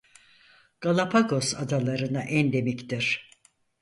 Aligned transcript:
Galapagos 0.81 1.55
Adaları'na 1.55 2.23
endemiktir. 2.25 3.31